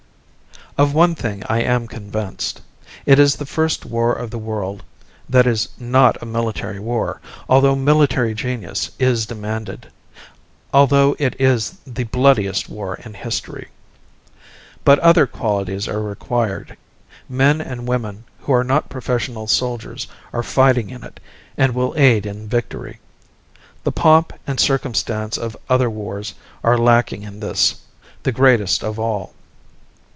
Of 0.77 0.93
one 0.95 1.15
thing 1.15 1.43
I 1.49 1.61
am 1.61 1.85
convinced. 1.85 2.61
It 3.05 3.19
is 3.19 3.35
the 3.35 3.45
first 3.45 3.85
war 3.85 4.13
of 4.13 4.31
the 4.31 4.37
world 4.39 4.83
that 5.27 5.45
is 5.45 5.67
not 5.77 6.17
a 6.23 6.25
miltary 6.25 6.79
war, 6.79 7.19
although 7.49 7.75
miltary 7.75 8.33
genius 8.33 8.89
is 8.97 9.25
demanded, 9.25 9.91
although 10.73 11.13
it 11.19 11.35
is 11.39 11.71
the 11.85 12.05
bloodiest 12.05 12.69
war 12.69 12.95
in 13.03 13.15
history. 13.15 13.67
But 14.85 14.97
other 14.99 15.27
qualities 15.27 15.89
are 15.89 16.01
required; 16.01 16.77
men 17.27 17.59
and 17.59 17.85
women 17.85 18.23
who 18.39 18.53
are 18.53 18.63
not 18.63 18.87
professional 18.89 19.47
soldiers 19.47 20.07
are 20.31 20.41
fighting 20.41 20.89
in 20.89 21.03
it 21.03 21.19
and 21.57 21.75
will 21.75 21.93
aid 21.97 22.25
in 22.25 22.47
victory. 22.47 23.01
The 23.83 23.91
pomp 23.91 24.31
and 24.47 24.57
circumstance 24.57 25.37
of 25.37 25.57
other 25.69 25.89
wars 25.89 26.33
are 26.63 26.77
lacking 26.77 27.23
in 27.23 27.41
this, 27.41 27.81
the 28.23 28.31
greatest 28.31 28.85
of 28.85 28.97
all. 28.97 29.33